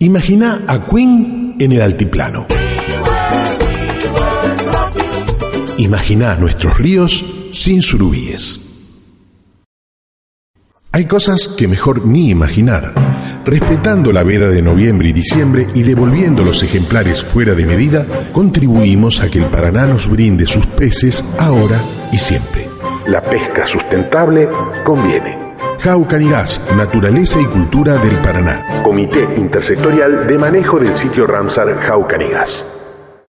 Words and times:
Imagina 0.00 0.62
a 0.68 0.86
Queen 0.86 1.56
en 1.58 1.72
el 1.72 1.82
altiplano. 1.82 2.46
Imagina 5.78 6.36
nuestros 6.36 6.78
ríos 6.78 7.24
sin 7.50 7.82
surubíes. 7.82 8.60
Hay 10.92 11.06
cosas 11.06 11.48
que 11.48 11.66
mejor 11.66 12.06
ni 12.06 12.30
imaginar. 12.30 13.42
Respetando 13.44 14.12
la 14.12 14.22
veda 14.22 14.48
de 14.48 14.62
noviembre 14.62 15.08
y 15.08 15.12
diciembre 15.12 15.66
y 15.74 15.82
devolviendo 15.82 16.44
los 16.44 16.62
ejemplares 16.62 17.24
fuera 17.24 17.54
de 17.54 17.66
medida, 17.66 18.06
contribuimos 18.30 19.20
a 19.20 19.28
que 19.28 19.38
el 19.38 19.46
Paraná 19.46 19.84
nos 19.84 20.08
brinde 20.08 20.46
sus 20.46 20.64
peces 20.64 21.24
ahora 21.40 21.80
y 22.12 22.18
siempre. 22.18 22.68
La 23.08 23.20
pesca 23.20 23.66
sustentable 23.66 24.48
conviene. 24.84 25.47
Jaucanigas, 25.80 26.60
Naturaleza 26.76 27.40
y 27.40 27.44
Cultura 27.44 27.98
del 27.98 28.16
Paraná. 28.16 28.82
Comité 28.82 29.28
Intersectorial 29.36 30.26
de 30.26 30.36
Manejo 30.36 30.78
del 30.78 30.96
sitio 30.96 31.26
Ramsar 31.26 31.78
Jaucanigas. 31.80 32.64